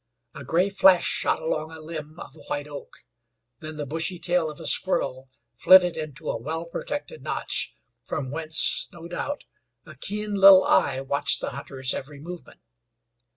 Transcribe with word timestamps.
A 0.33 0.43
gray 0.43 0.71
flash 0.71 1.05
shot 1.05 1.39
along 1.39 1.71
a 1.71 1.79
limb 1.79 2.19
of 2.19 2.35
a 2.35 2.39
white 2.49 2.67
oak; 2.67 2.95
then 3.59 3.77
the 3.77 3.85
bushy 3.85 4.17
tail 4.17 4.49
of 4.49 4.59
a 4.59 4.65
squirrel 4.65 5.29
flitted 5.55 5.95
into 5.95 6.27
a 6.31 6.37
well 6.41 6.65
protected 6.65 7.21
notch, 7.21 7.77
from 8.03 8.31
whence, 8.31 8.89
no 8.91 9.07
doubt, 9.07 9.43
a 9.85 9.93
keen 9.93 10.33
little 10.33 10.63
eye 10.63 11.01
watched 11.01 11.39
the 11.39 11.51
hunter's 11.51 11.93
every 11.93 12.19
movement. 12.19 12.61